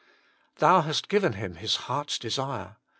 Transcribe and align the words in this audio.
"Thou 0.57 0.81
hast 0.81 1.09
given 1.09 1.33
him 1.33 1.57
his 1.57 1.75
heart 1.85 2.09
s 2.09 2.17
desire." 2.17 2.77